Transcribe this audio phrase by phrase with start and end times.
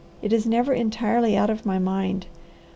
[0.23, 2.25] It is never entirely out of my mind.